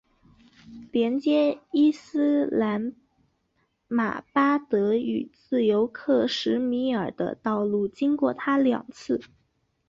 [0.91, 2.95] 连接伊斯兰
[3.87, 9.21] 马巴德与自由克什米尔的道路经过它两次。